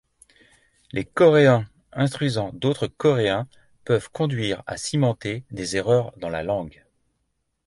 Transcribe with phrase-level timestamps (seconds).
[0.93, 3.47] Les Coréens instruisant d'autres Coréens
[3.85, 6.83] peuvent conduire à cimenter des erreurs dans la langue.